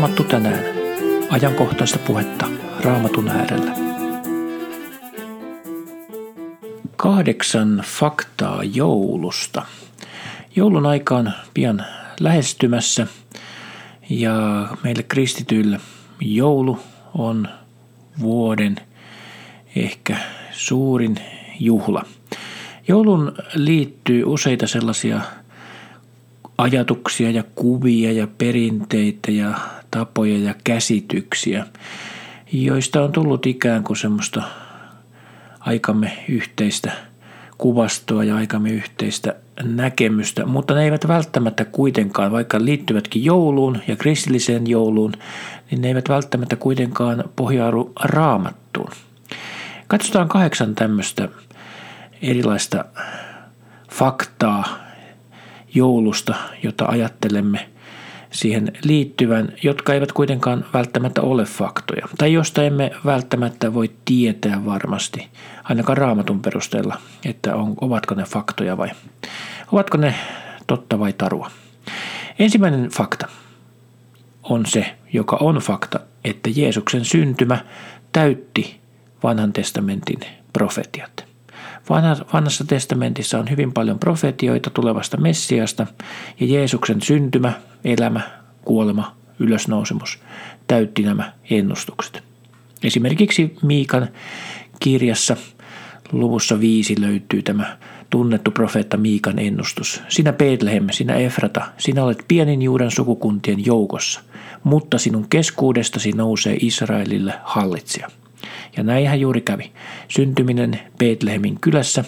Raamattu 0.00 0.24
tänään. 0.24 0.64
Ajankohtaista 1.30 1.98
puhetta 1.98 2.46
Raamatun 2.80 3.28
äärellä. 3.28 3.72
Kahdeksan 6.96 7.82
faktaa 7.86 8.64
joulusta. 8.64 9.62
Joulun 10.56 10.86
aika 10.86 11.16
on 11.16 11.32
pian 11.54 11.84
lähestymässä 12.20 13.06
ja 14.10 14.32
meille 14.84 15.02
kristityille 15.02 15.80
joulu 16.20 16.78
on 17.18 17.48
vuoden 18.20 18.76
ehkä 19.76 20.16
suurin 20.52 21.16
juhla. 21.58 22.04
Joulun 22.88 23.32
liittyy 23.54 24.24
useita 24.24 24.66
sellaisia 24.66 25.20
ajatuksia 26.58 27.30
ja 27.30 27.44
kuvia 27.54 28.12
ja 28.12 28.26
perinteitä 28.38 29.30
ja 29.30 29.54
tapoja 29.90 30.38
ja 30.38 30.54
käsityksiä, 30.64 31.66
joista 32.52 33.02
on 33.02 33.12
tullut 33.12 33.46
ikään 33.46 33.84
kuin 33.84 33.96
semmoista 33.96 34.42
aikamme 35.60 36.24
yhteistä 36.28 36.92
kuvastoa 37.58 38.24
ja 38.24 38.36
aikamme 38.36 38.70
yhteistä 38.70 39.34
näkemystä, 39.62 40.46
mutta 40.46 40.74
ne 40.74 40.84
eivät 40.84 41.08
välttämättä 41.08 41.64
kuitenkaan, 41.64 42.32
vaikka 42.32 42.64
liittyvätkin 42.64 43.24
jouluun 43.24 43.78
ja 43.88 43.96
kristilliseen 43.96 44.66
jouluun, 44.66 45.12
niin 45.70 45.82
ne 45.82 45.88
eivät 45.88 46.08
välttämättä 46.08 46.56
kuitenkaan 46.56 47.24
pohjaudu 47.36 47.92
raamattuun. 48.02 48.90
Katsotaan 49.86 50.28
kahdeksan 50.28 50.74
tämmöistä 50.74 51.28
erilaista 52.22 52.84
faktaa 53.92 54.78
joulusta, 55.74 56.34
jota 56.62 56.84
ajattelemme 56.84 57.68
siihen 58.30 58.72
liittyvän, 58.84 59.52
jotka 59.62 59.94
eivät 59.94 60.12
kuitenkaan 60.12 60.64
välttämättä 60.74 61.22
ole 61.22 61.44
faktoja, 61.44 62.08
tai 62.18 62.32
josta 62.32 62.62
emme 62.62 62.90
välttämättä 63.04 63.74
voi 63.74 63.90
tietää 64.04 64.64
varmasti, 64.64 65.28
ainakaan 65.64 65.98
raamatun 65.98 66.40
perusteella, 66.40 66.96
että 67.24 67.54
on, 67.54 67.74
ovatko 67.80 68.14
ne 68.14 68.24
faktoja 68.24 68.76
vai 68.76 68.90
ovatko 69.72 69.98
ne 69.98 70.14
totta 70.66 70.98
vai 70.98 71.12
tarua. 71.12 71.50
Ensimmäinen 72.38 72.90
fakta 72.90 73.28
on 74.42 74.66
se, 74.66 74.96
joka 75.12 75.36
on 75.40 75.56
fakta, 75.56 76.00
että 76.24 76.50
Jeesuksen 76.54 77.04
syntymä 77.04 77.64
täytti 78.12 78.80
vanhan 79.22 79.52
testamentin 79.52 80.20
profetiat. 80.52 81.19
Vanhassa 82.32 82.64
testamentissa 82.64 83.38
on 83.38 83.50
hyvin 83.50 83.72
paljon 83.72 83.98
profetioita 83.98 84.70
tulevasta 84.70 85.16
Messiasta 85.16 85.86
ja 86.40 86.46
Jeesuksen 86.46 87.02
syntymä, 87.02 87.52
elämä, 87.84 88.20
kuolema, 88.64 89.16
ylösnousemus 89.38 90.18
täytti 90.66 91.02
nämä 91.02 91.32
ennustukset. 91.50 92.22
Esimerkiksi 92.82 93.56
Miikan 93.62 94.08
kirjassa 94.80 95.36
luvussa 96.12 96.60
viisi 96.60 97.00
löytyy 97.00 97.42
tämä 97.42 97.78
tunnettu 98.10 98.50
profeetta 98.50 98.96
Miikan 98.96 99.38
ennustus. 99.38 100.02
Sinä 100.08 100.32
Betlehem, 100.32 100.86
sinä 100.90 101.14
Efrata, 101.14 101.64
sinä 101.78 102.04
olet 102.04 102.24
pienin 102.28 102.62
Juudan 102.62 102.90
sukukuntien 102.90 103.66
joukossa, 103.66 104.20
mutta 104.64 104.98
sinun 104.98 105.26
keskuudestasi 105.28 106.12
nousee 106.12 106.56
Israelille 106.60 107.34
hallitsija. 107.44 108.08
Ja 108.76 108.82
näinhän 108.82 109.20
juuri 109.20 109.40
kävi. 109.40 109.72
Syntyminen 110.08 110.80
Betlehemin 110.98 111.60
kylässä 111.60 112.04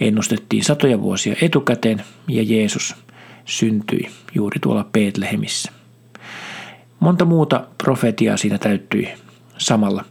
ennustettiin 0.00 0.64
satoja 0.64 1.00
vuosia 1.00 1.34
etukäteen 1.42 2.04
ja 2.28 2.42
Jeesus 2.42 2.96
syntyi 3.44 4.08
juuri 4.34 4.58
tuolla 4.60 4.84
Betlehemissä. 4.92 5.72
Monta 7.00 7.24
muuta 7.24 7.66
profetiaa 7.82 8.36
siinä 8.36 8.58
täyttyi 8.58 9.08
samalla. 9.58 10.04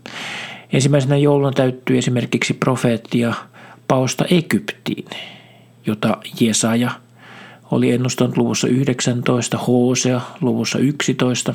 Ensimmäisenä 0.74 1.18
jouluna 1.18 1.52
täyttyi 1.52 1.97
esimerkiksi 1.97 2.53
profeettia 2.53 3.34
paosta 3.88 4.25
Egyptiin, 4.31 5.06
jota 5.85 6.18
Jesaja 6.40 6.91
oli 7.72 7.91
ennustanut 7.91 8.38
luvussa 8.38 8.68
19, 8.68 9.58
Hosea 9.58 10.22
luvussa 10.41 10.79
11. 10.79 11.53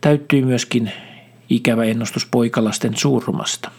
Täyttyi 0.00 0.42
myöskin 0.42 0.92
ikävä 1.50 1.84
ennustus 1.84 2.26
poikalasten 2.30 2.96
surmasta. 2.96 3.70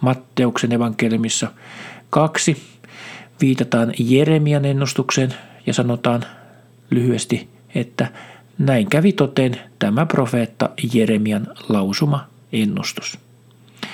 Matteuksen 0.00 0.72
evankeliumissa 0.72 1.52
kaksi 2.10 2.62
viitataan 3.40 3.92
Jeremian 3.98 4.64
ennustukseen 4.64 5.34
ja 5.66 5.74
sanotaan 5.74 6.24
lyhyesti, 6.90 7.48
että 7.74 8.12
näin 8.58 8.90
kävi 8.90 9.12
toteen 9.12 9.60
tämä 9.78 10.06
profeetta 10.06 10.70
Jeremian 10.92 11.46
lausuma 11.68 12.26
ennustus. 12.52 13.18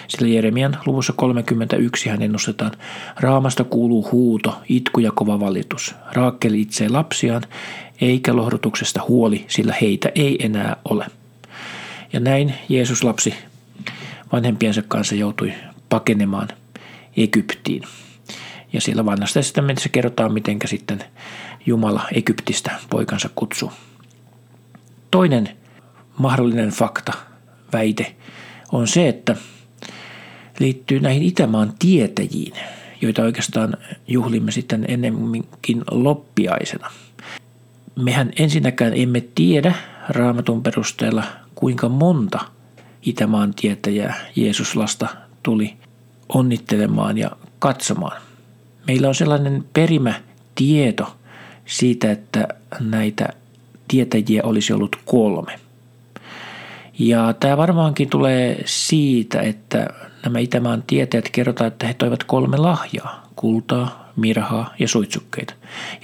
Sillä 0.08 0.28
Jeremian 0.28 0.78
luvussa 0.86 1.12
31 1.12 2.08
hän 2.08 2.22
ennustetaan, 2.22 2.72
Raamasta 3.20 3.64
kuuluu 3.64 4.08
huuto, 4.12 4.62
itku 4.68 5.00
ja 5.00 5.12
kova 5.14 5.40
valitus. 5.40 5.94
Raakkeli 6.12 6.60
itse 6.60 6.88
lapsiaan, 6.88 7.42
eikä 8.00 8.36
lohdutuksesta 8.36 9.00
huoli, 9.08 9.44
sillä 9.48 9.74
heitä 9.80 10.12
ei 10.14 10.44
enää 10.44 10.76
ole. 10.84 11.06
Ja 12.12 12.20
näin 12.20 12.54
Jeesus 12.68 13.04
lapsi 13.04 13.34
vanhempiensa 14.32 14.82
kanssa 14.88 15.14
joutui 15.14 15.54
pakenemaan 15.88 16.48
Egyptiin. 17.16 17.82
Ja 18.72 18.80
siellä 18.80 19.04
vanhassa 19.04 19.40
testamentissa 19.40 19.88
kerrotaan, 19.88 20.32
miten 20.32 20.58
sitten 20.66 21.04
Jumala 21.66 22.08
Egyptistä 22.12 22.70
poikansa 22.90 23.30
kutsuu. 23.34 23.72
Toinen 25.10 25.48
mahdollinen 26.18 26.70
fakta, 26.70 27.12
väite, 27.72 28.14
on 28.72 28.88
se, 28.88 29.08
että 29.08 29.36
liittyy 30.60 31.00
näihin 31.00 31.22
Itämaan 31.22 31.72
tietäjiin, 31.78 32.52
joita 33.00 33.22
oikeastaan 33.22 33.76
juhlimme 34.08 34.52
sitten 34.52 34.84
ennemminkin 34.88 35.84
loppiaisena. 35.90 36.90
Mehän 37.96 38.30
ensinnäkään 38.38 38.92
emme 38.96 39.22
tiedä 39.34 39.74
raamatun 40.08 40.62
perusteella, 40.62 41.24
kuinka 41.62 41.88
monta 41.88 42.40
Itämaan 43.02 43.54
tietäjää 43.54 44.14
Jeesuslasta 44.36 45.08
tuli 45.42 45.76
onnittelemaan 46.28 47.18
ja 47.18 47.30
katsomaan. 47.58 48.22
Meillä 48.86 49.08
on 49.08 49.14
sellainen 49.14 49.64
perimä 49.72 50.14
tieto 50.54 51.16
siitä, 51.66 52.10
että 52.10 52.48
näitä 52.80 53.28
tietäjiä 53.88 54.42
olisi 54.44 54.72
ollut 54.72 54.96
kolme. 55.04 55.60
Ja 56.98 57.34
tämä 57.40 57.56
varmaankin 57.56 58.10
tulee 58.10 58.62
siitä, 58.64 59.40
että 59.40 59.86
nämä 60.24 60.38
Itämaan 60.38 60.82
tietäjät 60.86 61.30
kerrotaan, 61.30 61.68
että 61.68 61.86
he 61.86 61.94
toivat 61.94 62.24
kolme 62.24 62.56
lahjaa, 62.56 63.28
kultaa, 63.36 64.01
mirhaa 64.16 64.74
ja 64.78 64.88
suitsukkeita. 64.88 65.54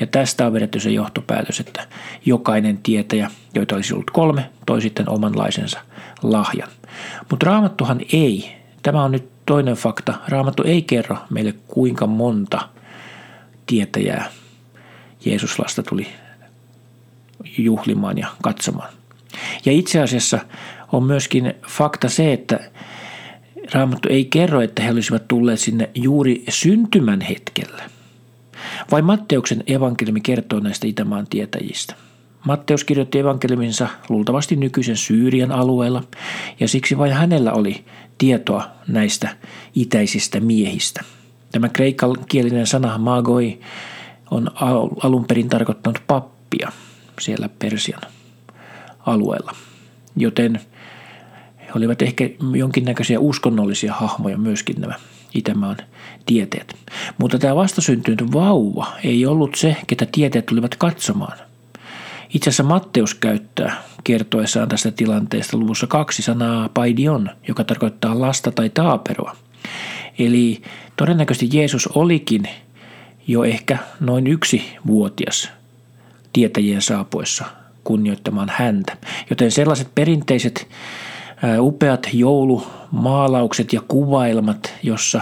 Ja 0.00 0.06
tästä 0.06 0.46
on 0.46 0.52
vedetty 0.52 0.80
se 0.80 0.90
johtopäätös, 0.90 1.60
että 1.60 1.86
jokainen 2.24 2.78
tietäjä, 2.78 3.30
joita 3.54 3.74
olisi 3.74 3.94
ollut 3.94 4.10
kolme, 4.10 4.50
toi 4.66 4.82
sitten 4.82 5.08
omanlaisensa 5.08 5.80
lahjan. 6.22 6.68
Mutta 7.30 7.46
raamattuhan 7.46 8.00
ei, 8.12 8.52
tämä 8.82 9.04
on 9.04 9.12
nyt 9.12 9.28
toinen 9.46 9.74
fakta, 9.74 10.14
raamattu 10.28 10.62
ei 10.62 10.82
kerro 10.82 11.16
meille 11.30 11.54
kuinka 11.68 12.06
monta 12.06 12.68
tietäjää 13.66 14.30
Jeesuslasta 15.24 15.82
tuli 15.82 16.06
juhlimaan 17.58 18.18
ja 18.18 18.26
katsomaan. 18.42 18.92
Ja 19.64 19.72
itse 19.72 20.00
asiassa 20.00 20.38
on 20.92 21.02
myöskin 21.02 21.54
fakta 21.68 22.08
se, 22.08 22.32
että 22.32 22.70
Raamattu 23.74 24.08
ei 24.08 24.24
kerro, 24.24 24.60
että 24.60 24.82
he 24.82 24.90
olisivat 24.90 25.28
tulleet 25.28 25.60
sinne 25.60 25.90
juuri 25.94 26.44
syntymän 26.48 27.20
hetkellä. 27.20 27.82
Vai 28.90 29.02
Matteuksen 29.02 29.62
evankeliumi 29.66 30.20
kertoo 30.20 30.60
näistä 30.60 30.86
Itämaan 30.86 31.26
tietäjistä. 31.30 31.94
Matteus 32.46 32.84
kirjoitti 32.84 33.18
evankeliuminsa 33.18 33.88
luultavasti 34.08 34.56
nykyisen 34.56 34.96
Syyrian 34.96 35.52
alueella, 35.52 36.02
ja 36.60 36.68
siksi 36.68 36.98
vain 36.98 37.12
hänellä 37.12 37.52
oli 37.52 37.84
tietoa 38.18 38.70
näistä 38.88 39.36
itäisistä 39.74 40.40
miehistä. 40.40 41.04
Tämä 41.52 41.68
kreikkakielinen 41.68 42.66
sana 42.66 42.98
magoi 42.98 43.60
on 44.30 44.50
alun 45.02 45.24
perin 45.24 45.48
tarkoittanut 45.48 46.02
pappia 46.06 46.72
siellä 47.20 47.48
Persian 47.58 48.02
alueella. 49.06 49.52
Joten 50.16 50.60
he 51.60 51.72
olivat 51.74 52.02
ehkä 52.02 52.30
jonkinnäköisiä 52.54 53.20
uskonnollisia 53.20 53.94
hahmoja 53.94 54.38
myöskin 54.38 54.80
nämä 54.80 54.94
Itämaan 55.34 55.76
tieteet. 56.28 56.76
Mutta 57.18 57.38
tämä 57.38 57.56
vastasyntynyt 57.56 58.32
vauva 58.32 58.86
ei 59.04 59.26
ollut 59.26 59.54
se, 59.54 59.76
ketä 59.86 60.06
tieteet 60.12 60.46
tulivat 60.46 60.76
katsomaan. 60.76 61.38
Itse 62.34 62.50
asiassa 62.50 62.62
Matteus 62.62 63.14
käyttää 63.14 63.82
kertoessaan 64.04 64.68
tästä 64.68 64.90
tilanteesta 64.90 65.56
luvussa 65.56 65.86
kaksi 65.86 66.22
sanaa 66.22 66.68
paidion, 66.68 67.30
joka 67.48 67.64
tarkoittaa 67.64 68.20
lasta 68.20 68.50
tai 68.50 68.70
taaperoa. 68.70 69.36
Eli 70.18 70.62
todennäköisesti 70.96 71.58
Jeesus 71.58 71.86
olikin 71.86 72.42
jo 73.26 73.44
ehkä 73.44 73.78
noin 74.00 74.26
yksi 74.26 74.62
vuotias 74.86 75.50
tietäjien 76.32 76.82
saapuessa, 76.82 77.44
kunnioittamaan 77.84 78.52
häntä. 78.54 78.96
Joten 79.30 79.50
sellaiset 79.50 79.94
perinteiset 79.94 80.68
upeat 81.58 82.06
joulumaalaukset 82.12 83.72
ja 83.72 83.80
kuvailmat, 83.88 84.74
jossa, 84.82 85.20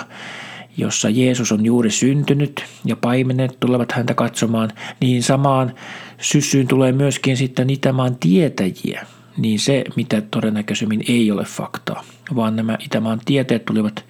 jossa 0.77 1.11
Jeesus 1.11 1.53
on 1.53 1.65
juuri 1.65 1.91
syntynyt 1.91 2.65
ja 2.85 2.97
paimenet 2.97 3.61
tulevat 3.61 3.93
häntä 3.93 4.15
katsomaan, 4.15 4.71
niin 5.01 5.23
samaan 5.23 5.75
syssyyn 6.21 6.69
tulee 6.69 6.93
myöskin 6.93 7.37
sitten 7.37 7.71
Itämaan 7.71 8.17
tietäjiä. 8.17 9.07
Niin 9.37 9.61
se, 9.61 9.85
mitä 9.97 10.21
todennäköisemmin 10.21 11.05
ei 11.09 11.31
ole 11.31 11.45
faktaa, 11.45 12.05
vaan 12.37 12.57
nämä 12.57 12.79
Itämaan 12.85 13.21
tieteet 13.25 13.65
tulivat 13.65 14.05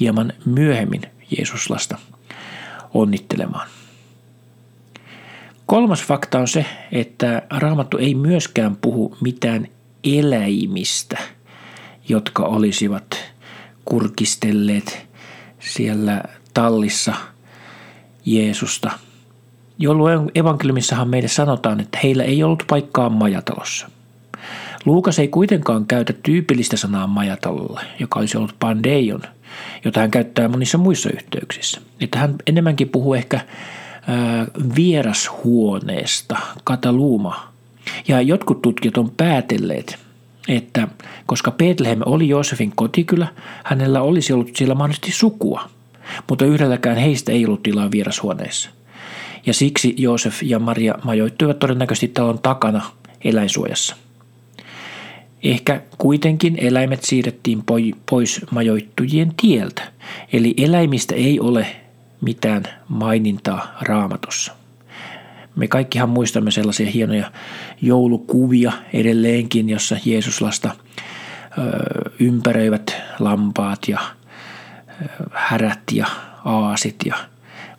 hieman 0.00 0.32
myöhemmin 0.44 1.02
Jeesuslasta 1.36 1.98
onnittelemaan. 2.94 3.68
Kolmas 5.66 6.02
fakta 6.04 6.38
on 6.38 6.48
se, 6.48 6.66
että 6.92 7.42
Raamattu 7.50 7.98
ei 7.98 8.14
myöskään 8.14 8.76
puhu 8.76 9.16
mitään 9.20 9.68
eläimistä, 10.04 11.18
jotka 12.08 12.42
olisivat 12.42 13.32
kurkistelleet 13.84 15.06
siellä 15.64 16.22
tallissa 16.54 17.14
Jeesusta. 18.26 18.90
Jolloin 19.78 20.30
evankeliumissahan 20.34 21.08
meille 21.08 21.28
sanotaan, 21.28 21.80
että 21.80 21.98
heillä 22.02 22.24
ei 22.24 22.42
ollut 22.42 22.62
paikkaa 22.68 23.10
majatalossa. 23.10 23.90
Luukas 24.84 25.18
ei 25.18 25.28
kuitenkaan 25.28 25.86
käytä 25.86 26.12
tyypillistä 26.12 26.76
sanaa 26.76 27.06
majatalolle, 27.06 27.80
joka 28.00 28.18
olisi 28.20 28.36
ollut 28.36 28.56
pandeion, 28.58 29.22
jota 29.84 30.00
hän 30.00 30.10
käyttää 30.10 30.48
monissa 30.48 30.78
muissa 30.78 31.10
yhteyksissä. 31.10 31.80
Että 32.00 32.18
hän 32.18 32.34
enemmänkin 32.46 32.88
puhuu 32.88 33.14
ehkä 33.14 33.40
vierashuoneesta, 34.76 36.36
kataluuma. 36.64 37.48
Ja 38.08 38.20
jotkut 38.20 38.62
tutkijat 38.62 38.96
on 38.96 39.10
päätelleet, 39.10 39.98
että 40.48 40.88
koska 41.26 41.50
Bethlehem 41.50 42.00
oli 42.06 42.28
Joosefin 42.28 42.72
kotikylä, 42.76 43.28
hänellä 43.64 44.02
olisi 44.02 44.32
ollut 44.32 44.56
siellä 44.56 44.74
mahdollisesti 44.74 45.12
sukua, 45.12 45.68
mutta 46.28 46.44
yhdelläkään 46.44 46.96
heistä 46.96 47.32
ei 47.32 47.46
ollut 47.46 47.62
tilaa 47.62 47.90
vierashuoneessa. 47.90 48.70
Ja 49.46 49.54
siksi 49.54 49.94
Joosef 49.98 50.42
ja 50.42 50.58
Maria 50.58 50.94
majoittuivat 51.04 51.58
todennäköisesti 51.58 52.08
talon 52.08 52.38
takana 52.38 52.82
eläinsuojassa. 53.24 53.96
Ehkä 55.42 55.82
kuitenkin 55.98 56.58
eläimet 56.58 57.04
siirrettiin 57.04 57.62
pois 58.10 58.40
majoittujien 58.50 59.32
tieltä, 59.42 59.82
eli 60.32 60.54
eläimistä 60.56 61.14
ei 61.14 61.40
ole 61.40 61.66
mitään 62.20 62.62
mainintaa 62.88 63.76
raamatussa. 63.80 64.63
Me 65.56 65.68
kaikkihan 65.68 66.08
muistamme 66.08 66.50
sellaisia 66.50 66.90
hienoja 66.90 67.32
joulukuvia 67.82 68.72
edelleenkin, 68.92 69.68
jossa 69.68 69.96
Jeesuslasta 70.04 70.70
ympäröivät 72.20 72.96
lampaat 73.18 73.88
ja 73.88 74.00
härät 75.32 75.80
ja 75.92 76.06
aasit 76.44 76.96
ja 77.06 77.16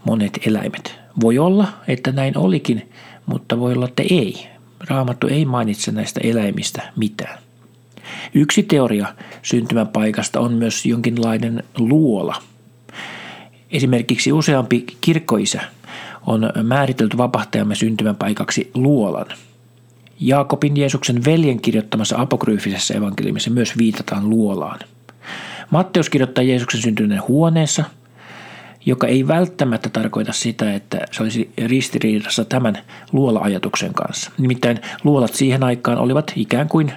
monet 0.06 0.40
eläimet. 0.46 1.00
Voi 1.22 1.38
olla, 1.40 1.68
että 1.88 2.12
näin 2.12 2.38
olikin, 2.38 2.92
mutta 3.26 3.60
voi 3.60 3.74
olla, 3.74 3.86
että 3.86 4.04
ei. 4.10 4.48
Raamattu 4.90 5.28
ei 5.28 5.46
mainitse 5.46 5.92
näistä 5.92 6.20
eläimistä 6.24 6.82
mitään. 6.96 7.40
Yksi 8.34 8.64
teoria 8.64 9.16
syntymäpaikasta 9.42 10.40
on 10.40 10.54
myös 10.54 10.86
jonkinlainen 10.86 11.64
luola– 11.78 12.42
Esimerkiksi 13.72 14.32
useampi 14.32 14.86
kirkkoisä 15.02 15.62
on 16.26 16.50
määritelty 16.64 17.18
vapahtajamme 17.18 17.76
syntymäpaikaksi 17.76 18.72
luolan. 18.74 19.26
Jaakobin 20.20 20.78
Jeesuksen 20.78 21.26
veljen 21.26 21.62
kirjoittamassa 21.62 22.18
apokryyfisessä 22.18 22.94
evankeliumissa 22.94 23.52
myös 23.52 23.78
viitataan 23.78 24.30
luolaan. 24.30 24.80
Matteus 25.70 26.10
kirjoittaa 26.10 26.44
Jeesuksen 26.44 26.82
syntyneen 26.82 27.28
huoneessa, 27.28 27.84
joka 28.86 29.08
ei 29.08 29.28
välttämättä 29.28 29.90
tarkoita 29.90 30.34
sitä, 30.34 30.74
että 30.74 31.00
se 31.12 31.24
olisi 31.24 31.52
ristiriidassa 31.66 32.46
tämän 32.46 32.78
luola-ajatuksen 33.12 33.94
kanssa. 33.94 34.32
Nimittäin 34.38 34.80
luolat 35.04 35.34
siihen 35.34 35.64
aikaan 35.64 35.98
olivat 35.98 36.34
ikään 36.36 36.70
kuin, 36.70 36.92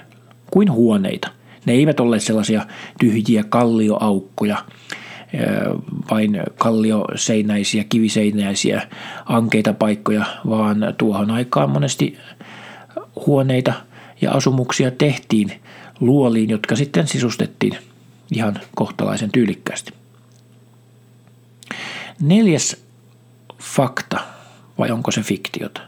kuin 0.51 0.73
huoneita. 0.73 1.29
Ne 1.67 1.73
eivät 1.73 2.01
olleet 2.01 2.23
sellaisia 2.23 2.67
tyhjiä 3.01 3.45
kallioaukkoja, 3.49 4.57
vain 6.11 6.43
kallioseinäisiä, 6.59 7.85
kiviseinäisiä, 7.85 8.89
ankeita 9.27 9.73
paikkoja, 9.73 10.25
vaan 10.49 10.95
tuohon 10.99 11.31
aikaan 11.31 11.71
monesti 11.71 12.19
huoneita 13.27 13.73
ja 14.21 14.33
asumuksia 14.33 14.91
tehtiin 14.91 15.53
luoliin, 16.01 16.51
jotka 16.51 16.77
sitten 16.77 17.09
sisustettiin 17.09 17.77
ihan 18.33 18.61
kohtalaisen 18.75 19.33
tyylikkäästi. 19.33 19.93
Neljäs 22.21 22.77
fakta, 23.59 24.21
vai 24.79 24.91
onko 24.91 25.11
se 25.11 25.23
fiktiota? 25.23 25.81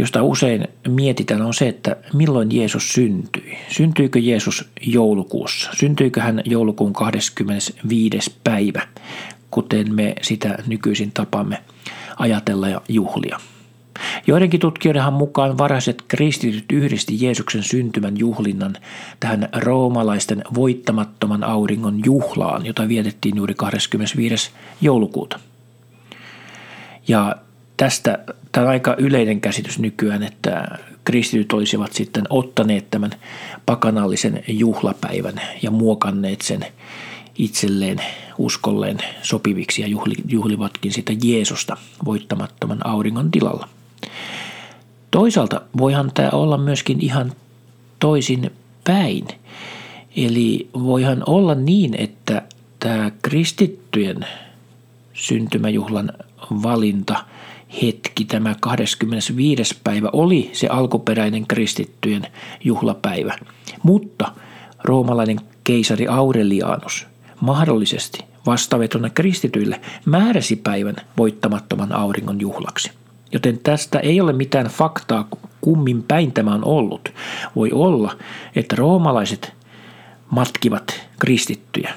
Josta 0.00 0.22
usein 0.22 0.68
mietitään, 0.88 1.42
on 1.42 1.54
se, 1.54 1.68
että 1.68 1.96
milloin 2.14 2.56
Jeesus 2.56 2.92
syntyi. 2.92 3.58
Syntyykö 3.68 4.18
Jeesus 4.18 4.70
joulukuussa? 4.80 5.70
Syntyykö 5.72 6.20
hän 6.20 6.42
joulukuun 6.44 6.92
25. 6.92 8.34
päivä, 8.44 8.88
kuten 9.50 9.94
me 9.94 10.14
sitä 10.22 10.58
nykyisin 10.66 11.12
tapamme 11.12 11.58
ajatella 12.16 12.68
ja 12.68 12.80
juhlia? 12.88 13.40
Joidenkin 14.26 14.60
tutkijoidenhan 14.60 15.12
mukaan 15.12 15.58
varhaiset 15.58 16.04
kristityt 16.08 16.64
yhdisti 16.72 17.16
Jeesuksen 17.20 17.62
syntymän 17.62 18.18
juhlinnan 18.18 18.76
tähän 19.20 19.48
roomalaisten 19.56 20.44
voittamattoman 20.54 21.44
auringon 21.44 22.00
juhlaan, 22.04 22.66
jota 22.66 22.88
vietettiin 22.88 23.36
juuri 23.36 23.54
25. 23.54 24.50
joulukuuta. 24.80 25.40
Ja 27.08 27.36
tästä 27.76 28.18
tämä 28.52 28.64
on 28.66 28.70
aika 28.70 28.94
yleinen 28.98 29.40
käsitys 29.40 29.78
nykyään, 29.78 30.22
että 30.22 30.78
kristityt 31.04 31.52
olisivat 31.52 31.92
sitten 31.92 32.24
ottaneet 32.30 32.90
tämän 32.90 33.10
pakanallisen 33.66 34.44
juhlapäivän 34.48 35.40
ja 35.62 35.70
muokanneet 35.70 36.40
sen 36.40 36.66
itselleen 37.38 37.98
uskolleen 38.38 38.98
sopiviksi 39.22 39.82
ja 39.82 39.88
juhli, 39.88 40.14
juhlivatkin 40.28 40.92
sitä 40.92 41.12
Jeesusta 41.24 41.76
voittamattoman 42.04 42.86
auringon 42.86 43.30
tilalla. 43.30 43.68
Toisaalta 45.10 45.60
voihan 45.78 46.10
tämä 46.14 46.30
olla 46.32 46.58
myöskin 46.58 47.00
ihan 47.00 47.32
toisin 47.98 48.50
päin. 48.84 49.26
Eli 50.16 50.68
voihan 50.74 51.22
olla 51.26 51.54
niin, 51.54 51.94
että 51.98 52.42
tämä 52.78 53.10
kristittyjen 53.22 54.26
syntymäjuhlan 55.20 56.12
valinta– 56.62 57.16
hetki, 57.82 58.24
tämä 58.24 58.54
25. 58.60 59.80
päivä, 59.84 60.08
oli 60.12 60.50
se 60.52 60.66
alkuperäinen 60.66 61.46
kristittyjen 61.46 62.26
juhlapäivä. 62.64 63.38
Mutta 63.82 64.32
roomalainen 64.84 65.40
keisari 65.64 66.06
Aurelianus 66.06 67.06
mahdollisesti 67.40 68.24
vastavetona 68.46 69.10
kristityille 69.10 69.80
määräsi 70.04 70.56
päivän 70.56 70.96
voittamattoman 71.16 71.92
auringon 71.92 72.40
juhlaksi. 72.40 72.90
Joten 73.32 73.58
tästä 73.58 73.98
ei 73.98 74.20
ole 74.20 74.32
mitään 74.32 74.66
faktaa, 74.66 75.28
kummin 75.60 76.02
päin 76.02 76.32
tämä 76.32 76.54
on 76.54 76.64
ollut. 76.64 77.12
Voi 77.56 77.70
olla, 77.72 78.16
että 78.56 78.76
roomalaiset 78.76 79.52
matkivat 80.30 81.00
kristittyjä 81.18 81.94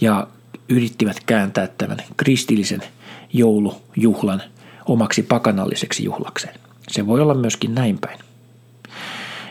ja 0.00 0.26
yrittivät 0.68 1.16
kääntää 1.26 1.68
tämän 1.78 1.98
kristillisen 2.16 2.82
joulujuhlan 3.32 4.42
omaksi 4.86 5.22
pakanalliseksi 5.22 6.04
juhlakseen. 6.04 6.54
Se 6.88 7.06
voi 7.06 7.20
olla 7.20 7.34
myöskin 7.34 7.74
näin 7.74 7.98
päin. 7.98 8.18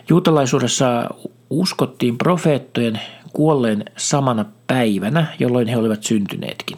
Juutalaisuudessa 0.09 1.09
uskottiin 1.49 2.17
profeettojen 2.17 3.01
kuolleen 3.33 3.85
samana 3.97 4.45
päivänä, 4.67 5.27
jolloin 5.39 5.67
he 5.67 5.77
olivat 5.77 6.03
syntyneetkin. 6.03 6.77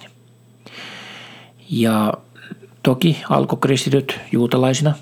Ja 1.70 2.14
toki 2.84 3.18
alkokristityt 3.30 4.20
juutalaisina 4.32 4.94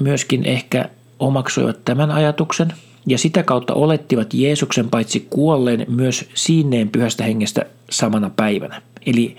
myöskin 0.00 0.44
ehkä 0.44 0.88
omaksuivat 1.18 1.84
tämän 1.84 2.10
ajatuksen 2.10 2.72
ja 3.06 3.18
sitä 3.18 3.42
kautta 3.42 3.74
olettivat 3.74 4.34
Jeesuksen 4.34 4.90
paitsi 4.90 5.26
kuolleen 5.30 5.86
myös 5.88 6.28
siineen 6.34 6.88
pyhästä 6.88 7.24
hengestä 7.24 7.66
samana 7.90 8.30
päivänä. 8.36 8.82
Eli 9.06 9.36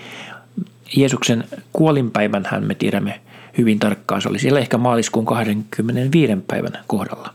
Jeesuksen 0.95 1.43
kuolinpäivän 1.73 2.47
hän 2.51 2.63
me 2.63 2.75
tiedämme 2.75 3.21
hyvin 3.57 3.79
tarkkaan. 3.79 4.21
Se 4.21 4.29
oli 4.29 4.39
siellä 4.39 4.59
ehkä 4.59 4.77
maaliskuun 4.77 5.25
25. 5.25 6.33
päivän 6.47 6.79
kohdalla. 6.87 7.33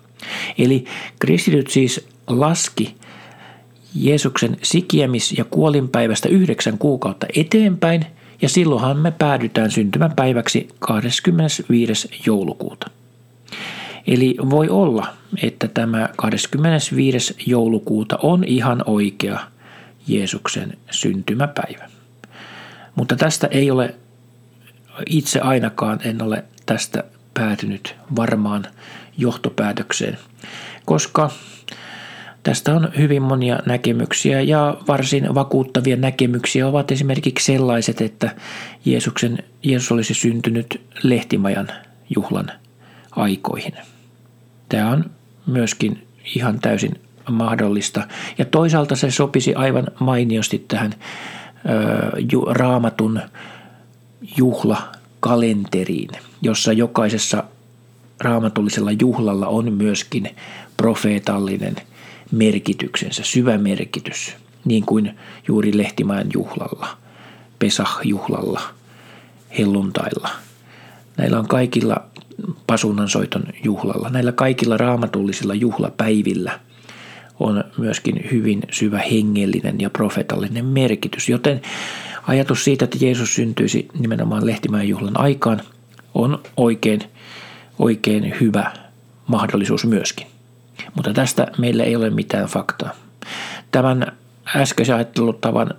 Eli 0.58 0.84
kristityt 1.18 1.70
siis 1.70 2.08
laski 2.26 2.94
Jeesuksen 3.94 4.56
sikiemis- 4.62 5.38
ja 5.38 5.44
kuolinpäivästä 5.44 6.28
yhdeksän 6.28 6.78
kuukautta 6.78 7.26
eteenpäin, 7.36 8.06
ja 8.42 8.48
silloinhan 8.48 8.96
me 8.96 9.10
päädytään 9.10 9.70
syntymäpäiväksi 9.70 10.68
25. 10.78 12.08
joulukuuta. 12.26 12.90
Eli 14.06 14.36
voi 14.50 14.68
olla, 14.68 15.06
että 15.42 15.68
tämä 15.68 16.08
25. 16.16 17.34
joulukuuta 17.46 18.18
on 18.22 18.44
ihan 18.44 18.82
oikea 18.86 19.40
Jeesuksen 20.06 20.78
syntymäpäivä. 20.90 21.90
Mutta 22.94 23.16
tästä 23.16 23.46
ei 23.50 23.70
ole 23.70 23.94
itse 25.06 25.40
ainakaan 25.40 26.00
en 26.04 26.22
ole 26.22 26.44
tästä 26.66 27.04
päätynyt 27.34 27.96
varmaan 28.16 28.66
johtopäätökseen, 29.18 30.18
koska 30.84 31.30
tästä 32.42 32.74
on 32.74 32.92
hyvin 32.98 33.22
monia 33.22 33.58
näkemyksiä 33.66 34.40
ja 34.40 34.76
varsin 34.88 35.34
vakuuttavia 35.34 35.96
näkemyksiä 35.96 36.66
ovat 36.66 36.90
esimerkiksi 36.90 37.52
sellaiset, 37.52 38.00
että 38.00 38.36
Jeesuksen, 38.84 39.38
Jeesus 39.62 39.92
olisi 39.92 40.14
syntynyt 40.14 40.80
lehtimajan 41.02 41.68
juhlan 42.16 42.52
aikoihin. 43.10 43.72
Tämä 44.68 44.90
on 44.90 45.10
myöskin 45.46 46.06
ihan 46.36 46.60
täysin 46.60 47.00
mahdollista. 47.30 48.08
Ja 48.38 48.44
toisaalta 48.44 48.96
se 48.96 49.10
sopisi 49.10 49.54
aivan 49.54 49.86
mainiosti 50.00 50.64
tähän 50.68 50.94
ö, 50.94 52.42
raamatun 52.50 53.20
juhlakalenteriin, 54.36 56.10
jossa 56.42 56.72
jokaisessa 56.72 57.44
raamatullisella 58.20 58.92
juhlalla 58.92 59.46
on 59.46 59.72
myöskin 59.72 60.36
profeetallinen 60.76 61.76
merkityksensä, 62.32 63.22
syvä 63.24 63.58
merkitys, 63.58 64.36
niin 64.64 64.86
kuin 64.86 65.18
juuri 65.48 65.78
Lehtimäen 65.78 66.28
juhlalla, 66.34 66.88
Pesah-juhlalla, 67.58 68.60
helluntailla. 69.58 70.28
Näillä 71.16 71.38
on 71.38 71.48
kaikilla 71.48 72.04
pasunnansoiton 72.66 73.42
juhlalla, 73.64 74.10
näillä 74.10 74.32
kaikilla 74.32 74.76
raamatullisilla 74.76 75.54
juhlapäivillä 75.54 76.60
on 77.40 77.64
myöskin 77.78 78.28
hyvin 78.30 78.62
syvä 78.70 78.98
hengellinen 78.98 79.80
ja 79.80 79.90
profetallinen 79.90 80.64
merkitys, 80.64 81.28
joten 81.28 81.60
Ajatus 82.26 82.64
siitä, 82.64 82.84
että 82.84 82.98
Jeesus 83.00 83.34
syntyisi 83.34 83.88
nimenomaan 83.98 84.46
Lehtimäen 84.46 84.88
juhlan 84.88 85.20
aikaan, 85.20 85.60
on 86.14 86.38
oikein, 86.56 87.00
oikein 87.78 88.34
hyvä 88.40 88.72
mahdollisuus 89.26 89.86
myöskin. 89.86 90.26
Mutta 90.94 91.12
tästä 91.12 91.46
meillä 91.58 91.84
ei 91.84 91.96
ole 91.96 92.10
mitään 92.10 92.46
faktaa. 92.46 92.90
Tämän 93.70 94.12
äskeisen 94.56 94.94
ajattelutavan 94.94 95.74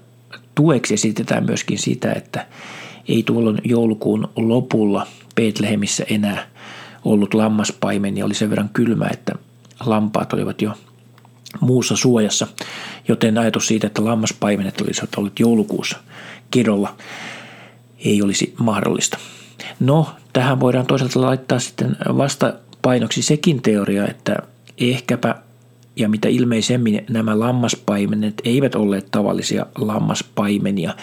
tueksi 0.55 0.93
esitetään 0.93 1.45
myöskin 1.45 1.79
sitä, 1.79 2.13
että 2.13 2.45
ei 3.07 3.23
tuolloin 3.23 3.57
joulukuun 3.63 4.29
lopulla 4.35 5.07
Betlehemissä 5.35 6.03
enää 6.09 6.47
ollut 7.05 7.33
lammaspaimen 7.33 8.17
ja 8.17 8.25
oli 8.25 8.33
sen 8.33 8.49
verran 8.49 8.69
kylmä, 8.69 9.07
että 9.11 9.33
lampaat 9.85 10.33
olivat 10.33 10.61
jo 10.61 10.73
muussa 11.59 11.95
suojassa, 11.95 12.47
joten 13.07 13.37
ajatus 13.37 13.67
siitä, 13.67 13.87
että 13.87 14.05
lammaspaimenet 14.05 14.81
olisivat 14.81 15.15
olleet 15.17 15.39
joulukuussa 15.39 15.97
kedolla, 16.51 16.95
ei 18.05 18.21
olisi 18.21 18.53
mahdollista. 18.59 19.17
No, 19.79 20.09
tähän 20.33 20.59
voidaan 20.59 20.85
toisaalta 20.85 21.21
laittaa 21.21 21.59
sitten 21.59 21.97
vastapainoksi 22.17 23.21
sekin 23.21 23.61
teoria, 23.61 24.07
että 24.07 24.35
ehkäpä 24.77 25.35
ja 25.95 26.09
mitä 26.09 26.27
ilmeisemmin 26.27 27.05
nämä 27.09 27.39
lammaspaimenet 27.39 28.41
eivät 28.43 28.75
olleet 28.75 29.07
tavallisia 29.11 29.65
lammaspaimenia, 29.77 30.95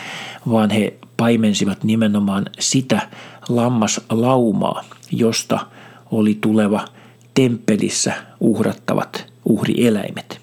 vaan 0.50 0.70
he 0.70 0.94
paimensivat 1.18 1.84
nimenomaan 1.84 2.46
sitä 2.58 3.08
lammaslaumaa, 3.48 4.84
josta 5.10 5.66
oli 6.10 6.38
tuleva 6.40 6.84
temppelissä 7.34 8.12
uhrattavat 8.40 9.32
uhrieläimet. 9.44 10.40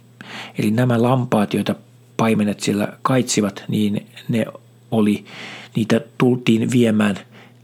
Eli 0.60 0.72
nämä 0.72 1.02
lampaat, 1.02 1.54
joita 1.54 1.76
paimenet 2.18 2.60
siellä 2.60 2.88
kaitsivat, 3.02 3.64
niin 3.68 4.06
ne 4.30 4.46
oli, 4.92 5.26
niitä 5.76 6.02
tultiin 6.18 6.72
viemään 6.72 7.20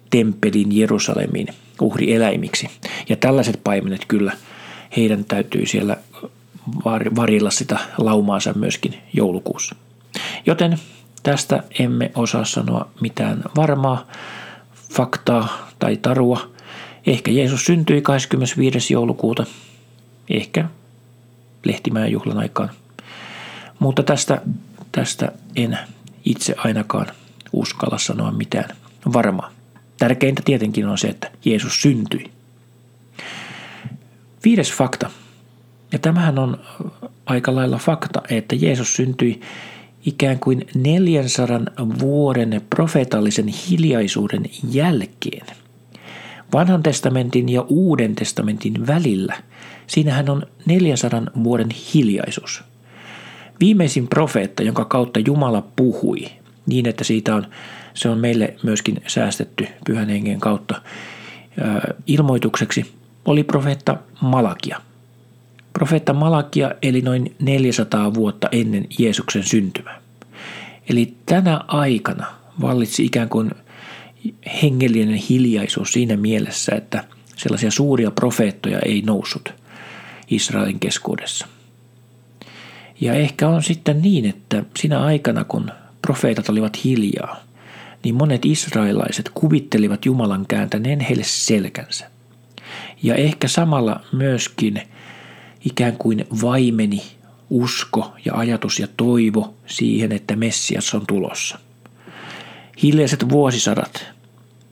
temppelin 0.09 0.77
Jerusalemin 0.77 1.47
uhrieläimiksi. 1.81 2.69
Ja 3.09 3.15
tällaiset 3.15 3.61
paimenet 3.63 4.05
kyllä, 4.07 4.31
heidän 4.97 5.25
täytyy 5.25 5.65
siellä 5.65 5.97
varilla 7.15 7.49
sitä 7.49 7.79
laumaansa 7.97 8.53
myöskin 8.53 8.93
joulukuussa. 9.13 9.75
Joten 10.45 10.77
tästä 11.23 11.63
emme 11.79 12.11
osaa 12.15 12.45
sanoa 12.45 12.89
mitään 13.01 13.43
varmaa 13.55 14.07
faktaa 14.93 15.69
tai 15.79 15.97
tarua. 15.97 16.51
Ehkä 17.07 17.31
Jeesus 17.31 17.65
syntyi 17.65 18.01
25. 18.01 18.93
joulukuuta, 18.93 19.45
ehkä 20.29 20.65
Lehtimäen 21.65 22.11
juhlan 22.11 22.37
aikaan. 22.37 22.69
Mutta 23.79 24.03
tästä, 24.03 24.41
tästä 24.91 25.31
en 25.55 25.77
itse 26.25 26.55
ainakaan 26.57 27.07
uskalla 27.53 27.97
sanoa 27.97 28.31
mitään 28.31 28.75
varmaa. 29.13 29.51
Tärkeintä 29.97 30.41
tietenkin 30.45 30.87
on 30.87 30.97
se, 30.97 31.07
että 31.07 31.31
Jeesus 31.45 31.81
syntyi. 31.81 32.31
Viides 34.43 34.73
fakta. 34.73 35.09
Ja 35.91 35.99
tämähän 35.99 36.39
on 36.39 36.59
aika 37.25 37.55
lailla 37.55 37.77
fakta, 37.77 38.21
että 38.29 38.55
Jeesus 38.55 38.95
syntyi 38.95 39.41
ikään 40.05 40.39
kuin 40.39 40.67
400 40.75 41.59
vuoden 41.99 42.61
profeetallisen 42.75 43.47
hiljaisuuden 43.47 44.45
jälkeen. 44.71 45.45
Vanhan 46.53 46.83
testamentin 46.83 47.49
ja 47.49 47.61
Uuden 47.61 48.15
testamentin 48.15 48.87
välillä– 48.87 49.35
Siinähän 49.91 50.29
on 50.29 50.43
400 50.65 51.21
vuoden 51.43 51.69
hiljaisuus. 51.93 52.63
Viimeisin 53.59 54.07
profeetta, 54.07 54.63
jonka 54.63 54.85
kautta 54.85 55.19
Jumala 55.19 55.63
puhui, 55.75 56.25
niin 56.65 56.87
että 56.87 57.03
siitä 57.03 57.35
on, 57.35 57.47
se 57.93 58.09
on 58.09 58.17
meille 58.17 58.55
myöskin 58.63 59.01
säästetty 59.07 59.67
pyhän 59.85 60.09
hengen 60.09 60.39
kautta 60.39 60.81
ilmoitukseksi, 62.07 62.91
oli 63.25 63.43
profeetta 63.43 63.97
Malakia. 64.21 64.81
Profeetta 65.73 66.13
Malakia 66.13 66.71
eli 66.81 67.01
noin 67.01 67.35
400 67.39 68.13
vuotta 68.13 68.47
ennen 68.51 68.87
Jeesuksen 68.99 69.43
syntymää. 69.43 70.01
Eli 70.89 71.13
tänä 71.25 71.61
aikana 71.67 72.25
vallitsi 72.61 73.05
ikään 73.05 73.29
kuin 73.29 73.51
hengellinen 74.63 75.15
hiljaisuus 75.15 75.93
siinä 75.93 76.17
mielessä, 76.17 76.75
että 76.75 77.03
sellaisia 77.35 77.71
suuria 77.71 78.11
profeettoja 78.11 78.79
ei 78.79 79.01
noussut– 79.01 79.53
Israelin 80.31 80.79
keskuudessa. 80.79 81.47
Ja 83.01 83.13
ehkä 83.13 83.47
on 83.47 83.63
sitten 83.63 84.01
niin, 84.01 84.25
että 84.25 84.63
sinä 84.77 85.03
aikana 85.03 85.43
kun 85.43 85.71
profeetat 86.01 86.49
olivat 86.49 86.83
hiljaa, 86.83 87.39
niin 88.03 88.15
monet 88.15 88.45
israelaiset 88.45 89.31
kuvittelivat 89.33 90.05
Jumalan 90.05 90.45
kääntäneen 90.47 90.99
heille 90.99 91.23
selkänsä. 91.23 92.11
Ja 93.03 93.15
ehkä 93.15 93.47
samalla 93.47 94.01
myöskin 94.11 94.81
ikään 95.65 95.97
kuin 95.97 96.25
vaimeni 96.41 97.01
usko 97.49 98.13
ja 98.25 98.33
ajatus 98.35 98.79
ja 98.79 98.87
toivo 98.97 99.53
siihen, 99.65 100.11
että 100.11 100.35
Messias 100.35 100.93
on 100.93 101.07
tulossa. 101.07 101.59
Hiljaiset 102.83 103.29
vuosisadat 103.29 104.05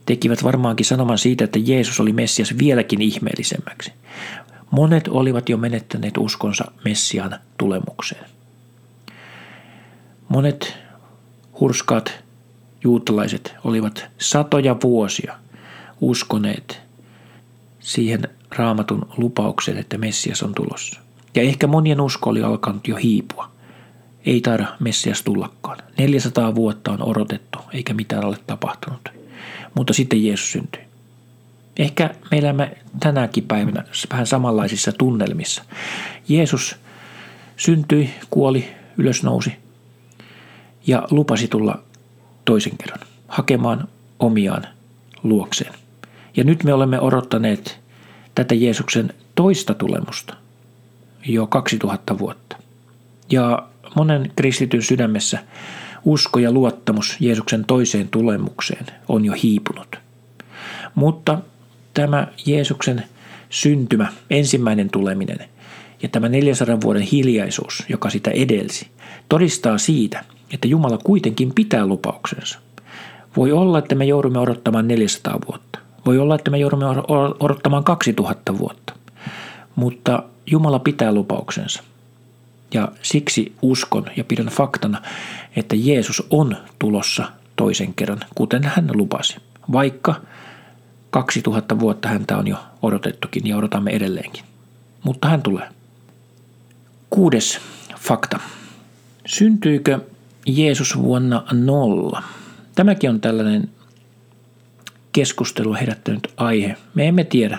tekivät 0.05 0.43
varmaankin 0.43 0.86
sanoman 0.86 1.17
siitä, 1.17 1.43
että 1.43 1.60
Jeesus 1.60 2.00
oli 2.00 2.13
Messias 2.13 2.58
vieläkin 2.58 3.01
ihmeellisemmäksi. 3.01 3.93
Monet 4.72 5.08
olivat 5.08 5.50
jo 5.50 5.58
menettäneet 5.58 6.17
uskonsa 6.17 6.72
Messian 6.86 7.39
tulemukseen. 7.58 8.25
Monet 10.29 10.77
hurskaat 11.60 12.24
juutalaiset 12.84 13.55
olivat 13.63 14.05
satoja 14.17 14.75
vuosia 14.84 15.36
uskoneet 16.01 16.81
siihen 17.79 18.38
raamatun 18.56 19.08
lupaukseen, 19.18 19.77
että 19.77 19.98
Messias 19.98 20.44
on 20.44 20.53
tulossa. 20.56 21.00
Ja 21.36 21.41
ehkä 21.41 21.68
monien 21.68 22.01
usko 22.01 22.29
oli 22.29 22.44
alkanut 22.44 22.88
jo 22.88 22.96
hiipua. 22.96 23.51
Ei 24.25 24.41
taida 24.41 24.65
Messias 24.79 25.24
tullakaan. 25.24 25.77
400 25.98 26.56
vuotta 26.56 26.91
on 26.91 27.03
odotettu, 27.03 27.60
eikä 27.74 27.94
mitään 27.94 28.25
ole 28.25 28.38
tapahtunut. 28.48 29.10
Mutta 29.75 29.94
sitten 29.94 30.25
Jeesus 30.25 30.51
syntyi. 30.51 30.82
Ehkä 31.77 32.15
me 32.32 32.38
elämme 32.38 32.77
tänäkin 33.00 33.44
päivänä 33.44 33.84
vähän 34.12 34.27
samanlaisissa 34.27 34.91
tunnelmissa. 34.91 35.63
Jeesus 36.27 36.75
syntyi, 37.58 38.10
kuoli, 38.29 38.70
ylösnousi 38.98 39.53
ja 40.88 41.08
lupasi 41.12 41.48
tulla 41.48 41.84
toisen 42.46 42.77
kerran 42.77 43.08
hakemaan 43.27 43.88
omiaan 44.20 44.68
luokseen. 45.24 45.74
Ja 46.38 46.44
nyt 46.44 46.63
me 46.63 46.74
olemme 46.74 47.00
odottaneet 47.00 47.79
tätä 48.39 48.55
Jeesuksen 48.55 49.13
toista 49.36 49.74
tulemusta 49.74 50.34
jo 51.25 51.48
2000 51.48 52.19
vuotta. 52.19 52.58
Ja 53.31 53.67
monen 53.96 54.31
kristityn 54.36 54.81
sydämessä 54.81 55.39
usko 56.05 56.39
ja 56.39 56.51
luottamus 56.51 57.17
Jeesuksen 57.19 57.65
toiseen 57.65 58.08
tulemukseen 58.08 58.86
on 59.08 59.25
jo 59.25 59.34
hiipunut. 59.43 59.96
Mutta 60.96 61.39
tämä 61.93 62.27
Jeesuksen 62.46 63.03
syntymä, 63.50 64.08
ensimmäinen 64.29 64.89
tuleminen 64.89 65.39
ja 66.03 66.10
tämä 66.10 66.29
400 66.29 66.81
vuoden 66.81 67.01
hiljaisuus, 67.01 67.84
joka 67.89 68.10
sitä 68.10 68.31
edelsi, 68.31 68.88
todistaa 69.29 69.77
siitä, 69.77 70.25
että 70.53 70.67
Jumala 70.67 70.98
kuitenkin 70.98 71.53
pitää 71.55 71.86
lupauksensa. 71.86 72.60
Voi 73.38 73.51
olla, 73.51 73.79
että 73.79 73.96
me 73.96 74.05
joudumme 74.05 74.39
odottamaan 74.39 74.88
400 74.88 75.39
vuotta. 75.48 75.69
Voi 76.10 76.20
olla, 76.20 76.36
että 76.36 76.51
me 76.51 76.58
joudumme 76.58 76.86
odottamaan 77.39 77.84
2000 77.84 78.58
vuotta. 78.58 78.94
Mutta 79.75 80.24
Jumala 80.46 80.80
pitää 80.80 81.12
lupauksensa. 81.12 81.84
Ja 82.74 82.92
siksi 83.01 83.54
uskon 83.62 84.06
ja 84.18 84.24
pidän 84.24 84.46
faktana, 84.46 85.01
että 85.56 85.75
Jeesus 85.75 86.28
on 86.30 86.58
tulossa 86.80 87.32
toisen 87.56 87.94
kerran, 87.94 88.20
kuten 88.36 88.63
hän 88.63 88.89
lupasi. 88.94 89.38
Vaikka 89.72 90.16
2000 91.10 91.80
vuotta 91.80 92.10
häntä 92.10 92.38
on 92.38 92.48
jo 92.48 92.58
odotettukin 92.82 93.48
ja 93.48 93.58
odotamme 93.58 93.92
edelleenkin. 93.92 94.44
Mutta 95.04 95.28
hän 95.30 95.42
tulee. 95.42 95.70
Kuudes 97.10 97.60
fakta. 98.00 98.39
Syntyykö 99.25 100.00
Jeesus 100.46 100.98
vuonna 100.98 101.44
nolla? 101.51 102.24
Tämäkin 102.75 103.10
on 103.10 103.22
tällainen 103.22 103.70
keskustelu 105.12 105.74
herättänyt 105.74 106.28
aihe. 106.38 106.75
Me 106.96 107.08
emme 107.08 107.24
tiedä. 107.24 107.58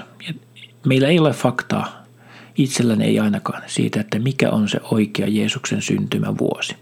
Meillä 0.87 1.09
ei 1.09 1.19
ole 1.19 1.33
faktaa, 1.33 2.04
itselläni 2.57 3.04
ei 3.04 3.21
ainakaan, 3.21 3.62
siitä, 3.66 4.00
että 4.00 4.19
mikä 4.19 4.50
on 4.50 4.69
se 4.69 4.80
oikea 4.90 5.26
Jeesuksen 5.28 5.83
syntymävuosi. 5.83 6.76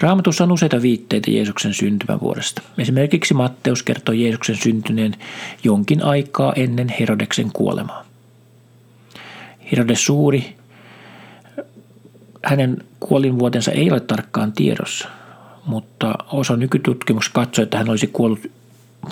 Raamatussa 0.00 0.44
on 0.44 0.52
useita 0.52 0.82
viitteitä 0.82 1.30
Jeesuksen 1.30 1.74
syntymävuodesta. 1.74 2.62
Esimerkiksi 2.78 3.34
Matteus 3.34 3.82
kertoo 3.82 4.12
Jeesuksen 4.12 4.56
syntyneen 4.56 5.14
jonkin 5.64 6.04
aikaa 6.04 6.52
ennen 6.56 6.88
Herodeksen 6.88 7.50
kuolemaa. 7.52 8.04
Herodes 9.72 10.04
Suuri, 10.04 10.56
hänen 12.44 12.78
kuolinvuotensa 13.00 13.72
ei 13.72 13.90
ole 13.90 14.00
tarkkaan 14.00 14.52
tiedossa, 14.52 15.08
mutta 15.66 16.14
osa 16.32 16.56
nykytutkimus 16.56 17.28
katsoi, 17.28 17.62
että 17.62 17.78
hän 17.78 17.90
olisi 17.90 18.06
kuollut 18.06 18.40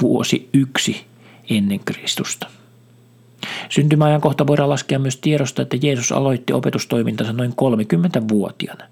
vuosi 0.00 0.48
yksi 0.52 1.06
ennen 1.50 1.80
Kristusta. 1.80 2.46
kohta 4.20 4.46
voidaan 4.46 4.68
laskea 4.68 4.98
myös 4.98 5.16
tiedosta, 5.16 5.62
että 5.62 5.76
Jeesus 5.82 6.12
aloitti 6.12 6.52
opetustoimintansa 6.52 7.32
noin 7.32 7.50
30-vuotiaana. 7.50 8.84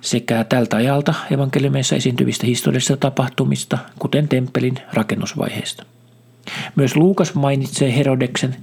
Sekä 0.00 0.44
tältä 0.44 0.76
ajalta 0.76 1.14
evankeliumeissa 1.30 1.96
esiintyvistä 1.96 2.46
historiallisista 2.46 2.96
tapahtumista, 2.96 3.78
kuten 3.98 4.28
temppelin 4.28 4.74
rakennusvaiheesta. 4.92 5.86
Myös 6.76 6.96
Luukas 6.96 7.34
mainitsee 7.34 7.96
Herodeksen, 7.96 8.56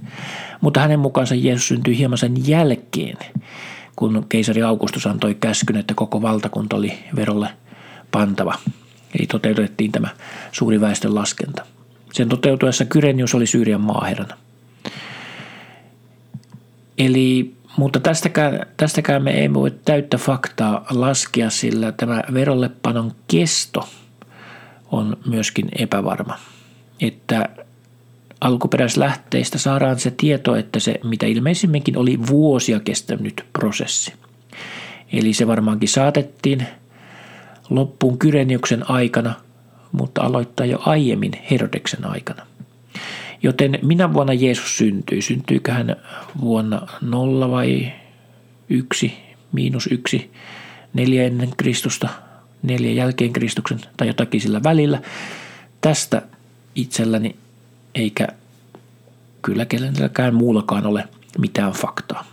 mutta 0.60 0.80
hänen 0.80 0.98
mukaansa 0.98 1.34
Jeesus 1.34 1.68
syntyi 1.68 1.98
hieman 1.98 2.18
sen 2.18 2.48
jälkeen, 2.48 3.16
kun 3.96 4.26
keisari 4.28 4.62
Augustus 4.62 5.06
antoi 5.06 5.34
käskyn, 5.34 5.76
että 5.76 5.94
koko 5.94 6.22
valtakunta 6.22 6.76
oli 6.76 6.98
verolle 7.16 7.48
pantava. 8.10 8.54
Eli 9.18 9.26
toteutettiin 9.26 9.92
tämä 9.92 10.08
suuri 10.52 10.80
väestön 10.80 11.14
laskenta. 11.14 11.66
Sen 12.12 12.28
toteutuessa 12.28 12.84
Kyrenius 12.84 13.34
oli 13.34 13.46
Syyrian 13.46 13.80
maaherrana. 13.80 14.36
Eli, 16.98 17.54
mutta 17.76 18.00
tästäkään, 18.00 18.66
tästäkään 18.76 19.22
me 19.22 19.30
ei 19.30 19.54
voi 19.54 19.70
täyttä 19.84 20.16
faktaa 20.16 20.86
laskea, 20.90 21.50
sillä 21.50 21.92
tämä 21.92 22.22
verollepanon 22.34 23.12
kesto 23.28 23.88
on 24.90 25.16
myöskin 25.26 25.68
epävarma. 25.78 26.38
Että 27.00 27.48
alkuperäislähteistä 28.40 29.58
saadaan 29.58 29.98
se 29.98 30.10
tieto, 30.10 30.56
että 30.56 30.80
se 30.80 31.00
mitä 31.04 31.26
ilmeisimminkin 31.26 31.98
oli 31.98 32.18
vuosia 32.26 32.80
kestänyt 32.80 33.44
prosessi. 33.52 34.12
Eli 35.12 35.32
se 35.32 35.46
varmaankin 35.46 35.88
saatettiin 35.88 36.66
loppuun 37.70 38.18
Kyreniuksen 38.18 38.90
aikana, 38.90 39.34
mutta 39.92 40.22
aloittaa 40.22 40.66
jo 40.66 40.78
aiemmin 40.86 41.32
Herodeksen 41.50 42.04
aikana. 42.04 42.46
Joten 43.42 43.78
minä 43.82 44.12
vuonna 44.12 44.32
Jeesus 44.32 44.78
syntyi? 44.78 45.22
Syntyykö 45.22 45.72
hän 45.72 45.96
vuonna 46.40 46.86
nolla 47.00 47.50
vai 47.50 47.92
yksi, 48.68 49.12
miinus 49.52 49.88
yksi, 49.90 50.30
neljä 50.94 51.24
ennen 51.24 51.50
Kristusta, 51.56 52.08
neljä 52.62 52.92
jälkeen 52.92 53.32
Kristuksen 53.32 53.80
tai 53.96 54.08
jotakin 54.08 54.40
sillä 54.40 54.62
välillä? 54.62 55.02
Tästä 55.80 56.22
itselläni 56.74 57.36
eikä 57.94 58.28
kyllä 59.42 59.66
kenelläkään 59.66 60.34
muullakaan 60.34 60.86
ole 60.86 61.08
mitään 61.38 61.72
faktaa. 61.72 62.26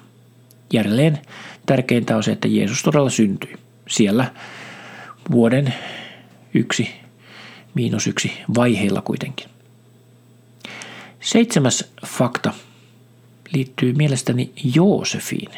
Jälleen 0.73 1.19
tärkeintä 1.65 2.15
on 2.15 2.23
se, 2.23 2.31
että 2.31 2.47
Jeesus 2.47 2.83
todella 2.83 3.09
syntyi. 3.09 3.55
Siellä 3.89 4.31
vuoden 5.31 5.73
yksi, 6.53 6.89
miinus 7.73 8.07
yksi 8.07 8.31
vaiheilla 8.55 9.01
kuitenkin. 9.01 9.47
Seitsemäs 11.19 11.91
fakta 12.05 12.53
liittyy 13.53 13.93
mielestäni 13.93 14.51
Joosefiin, 14.75 15.51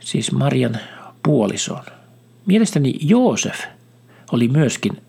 siis 0.00 0.32
Marian 0.32 0.78
puolisoon. 1.22 1.84
Mielestäni 2.46 2.94
Joosef 3.00 3.60
oli 4.32 4.48
myöskin 4.48 5.02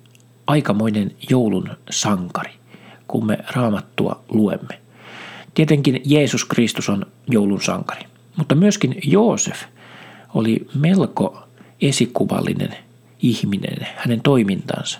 aikamoinen 0.48 1.12
joulun 1.30 1.70
sankari, 1.90 2.52
kun 3.08 3.26
me 3.26 3.38
raamattua 3.56 4.24
luemme. 4.30 4.80
Tietenkin 5.54 6.02
Jeesus 6.06 6.46
Kristus 6.46 6.90
on 6.90 7.06
joulun 7.28 7.62
sankari, 7.62 8.02
mutta 8.38 8.56
myöskin 8.56 8.96
Joosef 9.04 9.64
oli 10.34 10.68
melko 10.76 11.48
esikuvallinen 11.84 12.76
ihminen, 13.22 13.88
hänen 13.96 14.22
toimintansa. 14.22 15.00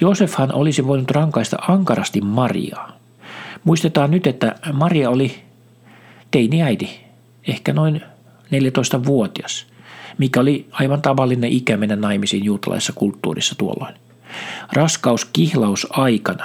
Joosefhan 0.00 0.52
olisi 0.52 0.86
voinut 0.86 1.10
rankaista 1.10 1.56
ankarasti 1.68 2.20
Mariaa. 2.20 2.92
Muistetaan 3.64 4.10
nyt, 4.10 4.26
että 4.26 4.54
Maria 4.72 5.10
oli 5.10 5.34
teiniäiti, 6.30 7.00
ehkä 7.48 7.72
noin 7.72 8.02
14-vuotias, 8.46 9.66
mikä 10.18 10.40
oli 10.40 10.68
aivan 10.70 11.02
tavallinen 11.02 11.52
ikä 11.52 11.76
mennä 11.76 11.96
naimisiin 11.96 12.44
juutalaisessa 12.44 12.92
kulttuurissa 12.92 13.54
tuolloin. 13.58 13.94
Raskaus 14.72 15.24
kihlaus 15.24 15.86
aikana 15.90 16.44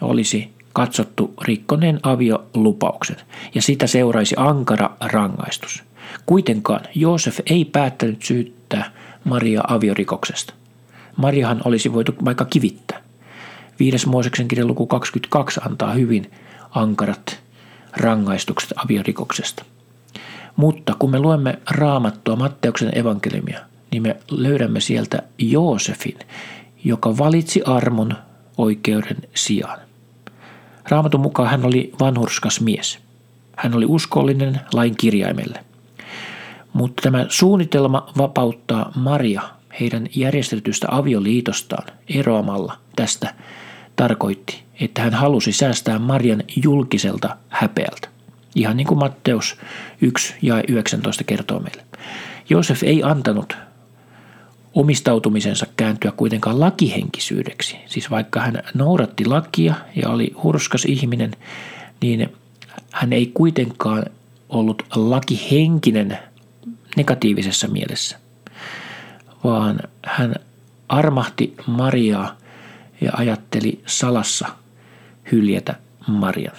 olisi 0.00 0.50
katsottu 0.72 1.34
rikkoneen 1.42 2.00
aviolupauksen 2.02 3.16
ja 3.54 3.62
sitä 3.62 3.86
seuraisi 3.86 4.34
ankara 4.38 4.90
rangaistus. 5.00 5.82
Kuitenkaan 6.26 6.80
Joosef 6.94 7.40
ei 7.46 7.64
päättänyt 7.64 8.22
syyttää 8.66 8.90
Maria 9.24 9.60
aviorikoksesta. 9.68 10.54
Mariahan 11.16 11.60
olisi 11.64 11.92
voitu 11.92 12.14
vaikka 12.24 12.44
kivittää. 12.44 13.02
Viides 13.78 14.06
Mooseksen 14.06 14.48
kirjan 14.48 14.68
luku 14.68 14.86
22 14.86 15.60
antaa 15.66 15.92
hyvin 15.92 16.30
ankarat 16.70 17.38
rangaistukset 17.96 18.72
aviorikoksesta. 18.84 19.64
Mutta 20.56 20.94
kun 20.98 21.10
me 21.10 21.18
luemme 21.18 21.58
raamattua 21.70 22.36
Matteuksen 22.36 22.98
evankeliumia, 22.98 23.60
niin 23.90 24.02
me 24.02 24.16
löydämme 24.30 24.80
sieltä 24.80 25.22
Joosefin, 25.38 26.18
joka 26.84 27.18
valitsi 27.18 27.62
armon 27.62 28.16
oikeuden 28.58 29.16
sijaan. 29.34 29.78
Raamatun 30.88 31.20
mukaan 31.20 31.50
hän 31.50 31.64
oli 31.64 31.92
vanhurskas 32.00 32.60
mies. 32.60 32.98
Hän 33.56 33.74
oli 33.74 33.86
uskollinen 33.88 34.60
lain 34.72 34.96
kirjaimelle. 34.96 35.65
Mutta 36.76 37.02
tämä 37.02 37.26
suunnitelma 37.28 38.06
vapauttaa 38.18 38.92
Maria 38.96 39.42
heidän 39.80 40.06
järjestetystä 40.14 40.86
avioliitostaan 40.90 41.88
eroamalla 42.14 42.76
tästä 42.96 43.34
tarkoitti, 43.96 44.62
että 44.80 45.02
hän 45.02 45.14
halusi 45.14 45.52
säästää 45.52 45.98
Marian 45.98 46.42
julkiselta 46.64 47.36
häpeältä. 47.48 48.08
Ihan 48.54 48.76
niin 48.76 48.86
kuin 48.86 48.98
Matteus 48.98 49.56
1 50.00 50.34
ja 50.42 50.62
19 50.68 51.24
kertoo 51.24 51.60
meille. 51.60 51.82
Joosef 52.50 52.82
ei 52.82 53.02
antanut 53.02 53.56
omistautumisensa 54.74 55.66
kääntyä 55.76 56.12
kuitenkaan 56.16 56.60
lakihenkisyydeksi. 56.60 57.76
Siis 57.86 58.10
vaikka 58.10 58.40
hän 58.40 58.62
noudatti 58.74 59.24
lakia 59.24 59.74
ja 60.02 60.08
oli 60.08 60.32
hurskas 60.42 60.84
ihminen, 60.84 61.30
niin 62.02 62.32
hän 62.92 63.12
ei 63.12 63.30
kuitenkaan 63.34 64.06
ollut 64.48 64.82
lakihenkinen 64.94 66.18
negatiivisessa 66.96 67.68
mielessä, 67.68 68.18
vaan 69.44 69.80
hän 70.06 70.34
armahti 70.88 71.54
Mariaa 71.66 72.36
ja 73.00 73.10
ajatteli 73.14 73.80
salassa 73.86 74.48
hyljetä 75.32 75.74
Marian. 76.06 76.56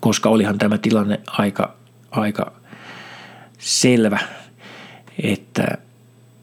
Koska 0.00 0.28
olihan 0.28 0.58
tämä 0.58 0.78
tilanne 0.78 1.20
aika, 1.26 1.74
aika 2.10 2.52
selvä, 3.58 4.18
että 5.22 5.78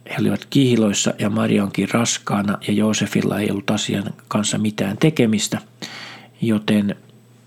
he 0.10 0.16
olivat 0.20 0.46
kihiloissa 0.50 1.14
ja 1.20 1.30
Maria 1.30 1.64
onkin 1.64 1.90
raskaana 1.92 2.58
ja 2.68 2.74
Joosefilla 2.74 3.40
ei 3.40 3.52
ollut 3.52 3.70
asian 3.72 4.14
kanssa 4.28 4.58
mitään 4.58 4.98
tekemistä, 4.98 5.62
joten 6.42 6.96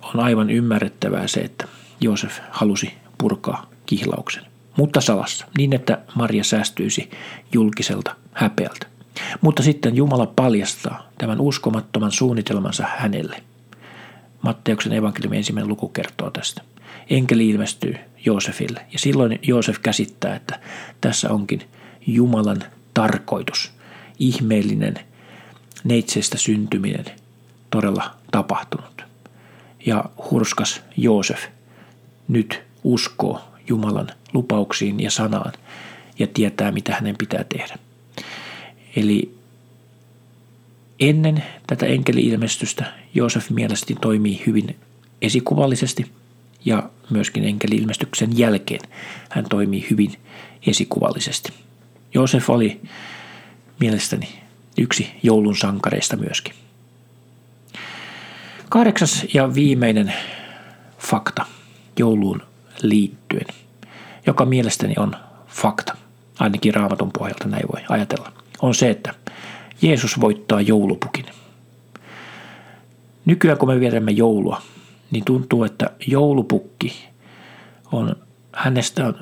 on 0.01 0.21
aivan 0.21 0.51
ymmärrettävää 0.51 1.27
se, 1.27 1.41
että 1.41 1.69
Joosef 2.01 2.39
halusi 2.51 2.95
purkaa 3.19 3.71
kihlauksen, 3.87 4.45
salassa, 5.01 5.47
niin 5.59 5.73
että 5.73 5.99
Maria 6.15 6.45
säästyisi 6.45 7.11
julkiselta 7.53 8.17
häpeältä. 8.33 8.87
Mutta 9.41 9.63
sitten 9.63 9.97
Jumala 9.97 10.27
paljastaa 10.27 11.09
tämän 11.19 11.41
uskomattoman 11.41 12.13
suunnitelmansa 12.13 12.85
hänelle. 12.97 13.43
Matteuksen 14.43 14.93
evankeliumin 14.93 15.37
ensimmäinen 15.37 15.69
luku 15.69 15.89
kertoo 15.89 16.31
tästä. 16.31 16.63
Enkeli 17.11 17.49
ilmestyy 17.49 17.97
Joosefille 18.25 18.87
ja 18.93 18.99
silloin 18.99 19.39
Joosef 19.43 19.77
käsittää, 19.83 20.37
että 20.37 20.61
tässä 21.01 21.31
onkin 21.31 21.63
Jumalan 22.07 22.65
tarkoitus, 22.95 23.73
ihmeellinen 24.19 24.99
neitsestä 25.85 26.39
syntyminen 26.39 27.05
todella 27.71 28.11
tapahtunut. 28.31 29.05
Ja 29.87 30.05
hurskas 30.31 30.83
Joosef 30.97 31.45
nyt 32.29 32.63
uskoo 32.85 33.41
Jumalan 33.69 34.09
lupauksiin 34.33 35.01
ja 35.01 35.11
sanaan 35.11 35.53
ja 36.19 36.27
tietää, 36.27 36.73
mitä 36.73 36.95
hänen 36.95 37.17
pitää 37.19 37.45
tehdä. 37.45 37.79
Eli 38.97 39.35
ennen 41.01 41.45
tätä 41.67 41.87
enkeli-ilmestystä 41.87 42.85
Joosef 43.15 43.51
mielestäni 43.51 43.99
toimii 44.01 44.43
hyvin 44.47 44.77
esikuvallisesti 45.23 46.07
ja 46.65 46.91
myöskin 47.11 47.45
enkeli-ilmestyksen 47.45 48.39
jälkeen 48.39 48.81
hän 49.31 49.45
toimii 49.49 49.87
hyvin 49.91 50.13
esikuvallisesti. 50.67 51.53
Joosef 52.15 52.51
oli 52.51 52.81
mielestäni 53.81 54.29
yksi 54.79 55.11
joulun 55.23 55.57
sankareista 55.57 56.17
myöskin. 56.17 56.55
Kahdeksas 58.69 59.27
ja 59.35 59.55
viimeinen 59.55 60.13
fakta 60.99 61.47
jouluun 61.99 62.43
liittyen, 62.83 63.47
joka 64.27 64.45
mielestäni 64.45 64.95
on 64.99 65.17
fakta, 65.49 65.97
ainakin 66.39 66.75
raamatun 66.75 67.11
pohjalta 67.19 67.49
näin 67.49 67.69
voi 67.75 67.83
ajatella, 67.89 68.33
on 68.63 68.75
se, 68.75 68.91
että 68.91 69.15
Jeesus 69.83 70.21
voittaa 70.21 70.61
joulupukin. 70.61 71.27
Nykyään 73.25 73.59
kun 73.59 73.69
me 73.69 73.81
vietämme 73.81 74.13
joulua, 74.13 74.63
niin 75.11 75.25
tuntuu, 75.25 75.65
että 75.65 75.91
joulupukki 76.07 77.09
on 77.93 78.17
hänestä 78.53 79.15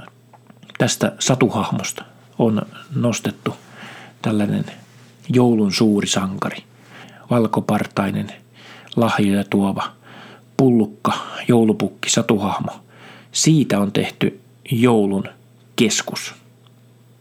tästä 0.79 1.13
satuhahmosta 1.19 2.05
on 2.39 2.63
nostettu 2.95 3.57
tällainen 4.23 4.65
joulun 5.29 5.73
suuri 5.73 6.07
sankari, 6.07 6.65
valkopartainen, 7.31 8.33
lahjoja 8.97 9.45
tuova, 9.51 9.93
pullukka, 10.57 11.13
joulupukki, 11.49 12.11
satuhahmo. 12.11 12.84
Siitä 13.35 13.79
on 13.79 13.93
tehty 13.93 14.41
joulun 14.71 15.25
keskus. 15.77 16.35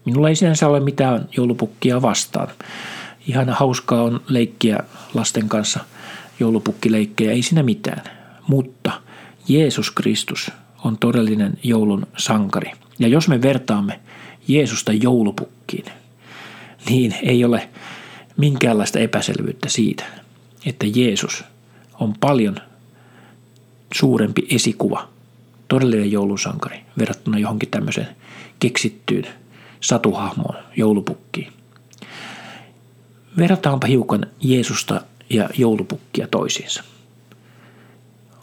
Minulla 0.06 0.30
ei 0.30 0.36
sinänsä 0.36 0.67
ole 0.67 0.80
mitään 0.80 1.30
joulupukkia 1.38 2.02
vastaan. 2.02 2.47
Ihan 3.28 3.49
hauskaa 3.49 4.02
on 4.04 4.21
leikkiä 4.28 4.80
lasten 5.13 5.49
kanssa 5.49 5.80
joulupukkileikkejä, 6.39 7.32
ei 7.32 7.41
siinä 7.41 7.63
mitään. 7.63 8.04
Mutta 8.47 8.91
Jeesus 9.47 9.91
Kristus 9.91 10.52
on 10.84 10.97
todellinen 10.97 11.58
joulun 11.63 12.08
sankari. 12.17 12.71
Ja 12.99 13.08
jos 13.08 13.28
me 13.28 13.41
vertaamme 13.41 13.99
Jeesusta 14.47 14.93
joulupukkiin, 14.93 15.86
niin 16.89 17.15
ei 17.23 17.45
ole 17.45 17.69
minkäänlaista 18.38 18.99
epäselvyyttä 18.99 19.69
siitä, 19.69 20.04
että 20.65 20.86
Jeesus 20.95 21.43
on 21.99 22.13
paljon 22.19 22.58
suurempi 23.93 24.47
esikuva, 24.49 25.12
todellinen 25.67 26.12
joulusankari 26.12 26.80
verrattuna 26.99 27.39
johonkin 27.39 27.69
tämmöiseen 27.69 28.08
keksittyyn 28.60 29.28
satuhahmoon, 29.82 30.56
joulupukkiin. 30.78 31.54
Verrataanpa 33.38 33.88
hiukan 33.88 34.26
Jeesusta 34.39 35.02
ja 35.30 35.49
joulupukkia 35.58 36.28
toisiinsa. 36.28 36.84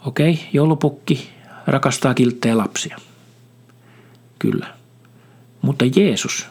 Okei, 0.05 0.39
joulupukki 0.53 1.29
rakastaa 1.67 2.13
kilttejä 2.13 2.57
lapsia. 2.57 2.97
Kyllä. 4.39 4.73
Mutta 5.61 5.85
Jeesus 5.95 6.47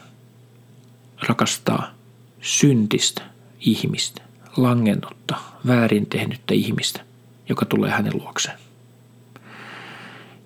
rakastaa 1.29 1.95
syntistä 2.41 3.23
ihmistä, 3.61 4.23
langennutta, 4.57 5.37
väärin 5.67 6.07
tehnyttä 6.07 6.55
ihmistä, 6.55 7.01
joka 7.49 7.65
tulee 7.65 7.91
hänen 7.91 8.13
luokseen. 8.23 8.59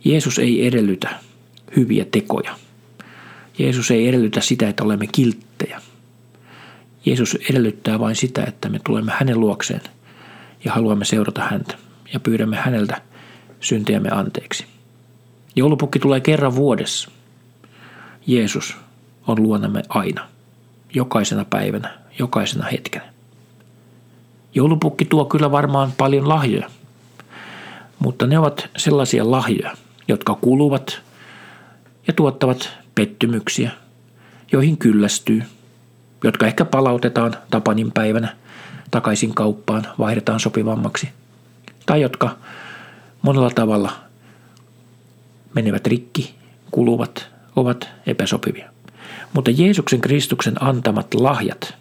Jeesus 0.05 0.39
ei 0.39 0.67
edellytä 0.67 1.11
hyviä 1.77 2.05
tekoja. 2.05 2.57
Jeesus 3.59 3.91
ei 3.91 4.09
edellytä 4.09 4.41
sitä, 4.41 4.69
että 4.69 4.85
olemme 4.85 5.07
kilttejä. 5.07 5.81
Jeesus 7.05 7.39
edellyttää 7.51 7.99
vain 7.99 8.17
sitä, 8.17 8.45
että 8.45 8.69
me 8.69 8.81
tulemme 8.85 9.13
hänen 9.15 9.41
luokseen 9.41 9.81
ja 10.65 10.73
haluamme 10.73 11.05
seurata 11.05 11.43
häntä 11.43 11.77
ja 12.13 12.21
pyydämme 12.21 12.57
häneltä 12.57 13.03
syntejämme 13.61 14.09
anteeksi. 14.13 14.67
Joulupukki 15.57 15.99
tulee 15.99 16.21
kerran 16.21 16.55
vuodessa. 16.55 17.11
Jeesus 18.27 18.77
on 19.27 19.43
luonamme 19.43 19.83
aina, 19.89 20.29
jokaisena 20.95 21.45
päivänä, 21.45 21.99
jokaisena 22.19 22.65
hetkenä. 22.65 23.05
Joulupukki 24.55 25.05
tuo 25.05 25.25
kyllä 25.25 25.51
varmaan 25.51 25.93
paljon 25.93 26.29
lahjoja, 26.29 26.71
mutta 27.99 28.27
ne 28.27 28.39
ovat 28.39 28.69
sellaisia 28.77 29.31
lahjoja, 29.31 29.77
jotka 30.09 30.35
kuluvat 30.35 31.01
ja 32.07 32.13
tuottavat 32.13 32.71
pettymyksiä, 32.95 33.71
joihin 34.53 34.79
kyllästyy, 34.79 35.43
jotka 36.25 36.47
ehkä 36.47 36.65
palautetaan 36.65 37.37
Tapanin 37.51 37.93
päivänä 37.93 38.37
takaisin 38.91 39.35
kauppaan, 39.35 39.87
vaihdetaan 39.99 40.41
sopivammaksi, 40.41 41.09
tai 41.87 42.01
jotka 42.01 42.37
monella 43.23 43.51
tavalla 43.51 43.93
menevät 45.55 45.87
rikki, 45.87 46.35
kuluvat, 46.71 47.29
ovat 47.57 47.89
epäsopivia. 48.07 48.71
Mutta 49.33 49.51
Jeesuksen 49.51 50.01
Kristuksen 50.01 50.63
antamat 50.63 51.15
lahjat 51.15 51.75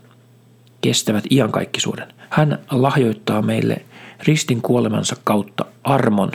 kestävät 0.82 1.24
iankaikkisuuden. 1.32 2.14
Hän 2.30 2.60
lahjoittaa 2.72 3.42
meille 3.42 3.86
ristin 4.24 4.62
kuolemansa 4.62 5.16
kautta 5.24 5.66
armon 5.84 6.32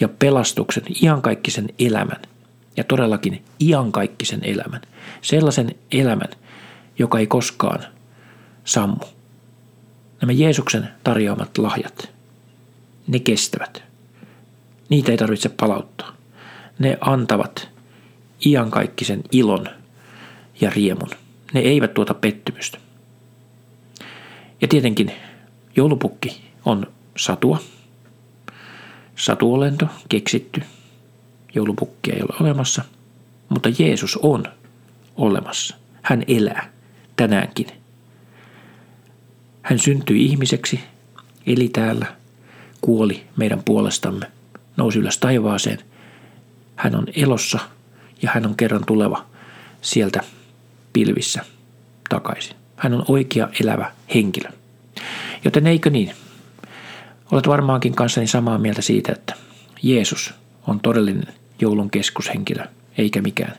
ja 0.00 0.08
pelastuksen, 0.08 0.82
iankaikkisen 1.02 1.68
elämän. 1.78 2.22
Ja 2.76 2.84
todellakin 2.84 3.44
iankaikkisen 3.60 4.40
elämän. 4.42 4.80
Sellaisen 5.22 5.74
elämän, 5.92 6.28
joka 6.98 7.18
ei 7.18 7.26
koskaan 7.26 7.80
sammu. 8.64 9.04
Nämä 10.20 10.32
Jeesuksen 10.32 10.88
tarjoamat 11.04 11.58
lahjat, 11.58 12.10
ne 13.06 13.18
kestävät. 13.18 13.82
Niitä 14.88 15.10
ei 15.12 15.18
tarvitse 15.18 15.48
palauttaa. 15.48 16.16
Ne 16.78 16.98
antavat 17.00 17.68
iankaikkisen 18.46 19.22
ilon 19.32 19.66
ja 20.60 20.70
riemun. 20.70 21.10
Ne 21.52 21.60
eivät 21.60 21.94
tuota 21.94 22.14
pettymystä. 22.14 22.78
Ja 24.60 24.68
tietenkin 24.68 25.12
joulupukki 25.76 26.40
on 26.64 26.86
satua. 27.16 27.60
Satuolento, 29.20 29.86
keksitty. 30.08 30.62
Joulupukkia 31.54 32.14
ei 32.14 32.22
ole 32.22 32.36
olemassa, 32.40 32.84
mutta 33.48 33.68
Jeesus 33.78 34.16
on 34.16 34.44
olemassa. 35.16 35.76
Hän 36.02 36.24
elää 36.28 36.70
tänäänkin. 37.16 37.66
Hän 39.62 39.78
syntyi 39.78 40.24
ihmiseksi, 40.24 40.80
eli 41.46 41.68
täällä, 41.68 42.06
kuoli 42.80 43.26
meidän 43.36 43.62
puolestamme, 43.64 44.26
nousi 44.76 44.98
ylös 44.98 45.18
taivaaseen. 45.18 45.78
Hän 46.76 46.94
on 46.94 47.06
elossa 47.16 47.58
ja 48.22 48.30
hän 48.34 48.46
on 48.46 48.56
kerran 48.56 48.86
tuleva 48.86 49.26
sieltä 49.80 50.20
pilvissä 50.92 51.44
takaisin. 52.08 52.56
Hän 52.76 52.94
on 52.94 53.04
oikea 53.08 53.48
elävä 53.60 53.92
henkilö. 54.14 54.50
Joten 55.44 55.66
eikö 55.66 55.90
niin? 55.90 56.12
Olet 57.32 57.48
varmaankin 57.48 57.94
kanssani 57.94 58.26
samaa 58.26 58.58
mieltä 58.58 58.82
siitä, 58.82 59.12
että 59.12 59.34
Jeesus 59.82 60.34
on 60.66 60.80
todellinen 60.80 61.34
joulun 61.60 61.90
keskushenkilö, 61.90 62.64
eikä 62.98 63.22
mikään 63.22 63.54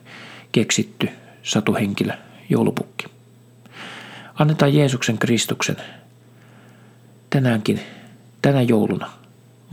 keksitty 0.51 1.09
satuhenkilö, 1.43 2.13
joulupukki. 2.49 3.05
Annetaan 4.35 4.73
Jeesuksen 4.73 5.17
Kristuksen 5.17 5.77
tänäänkin, 7.29 7.79
tänä 8.41 8.61
jouluna 8.61 9.11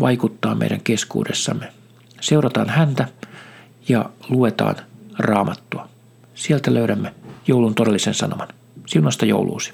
vaikuttaa 0.00 0.54
meidän 0.54 0.80
keskuudessamme. 0.80 1.72
Seurataan 2.20 2.68
häntä 2.68 3.08
ja 3.88 4.10
luetaan 4.28 4.76
raamattua. 5.18 5.88
Sieltä 6.34 6.74
löydämme 6.74 7.14
joulun 7.46 7.74
todellisen 7.74 8.14
sanoman. 8.14 8.48
Siunasta 8.86 9.26
jouluusi. 9.26 9.72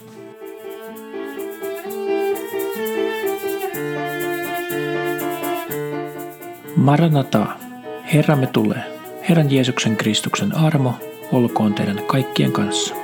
Maranata, 6.84 7.46
Herramme 8.14 8.46
tulee. 8.46 8.84
Herran 9.28 9.50
Jeesuksen 9.50 9.96
Kristuksen 9.96 10.56
armo 10.56 10.94
olkoon 11.32 11.74
teidän 11.74 12.00
kaikkien 12.06 12.52
kanssa. 12.52 13.03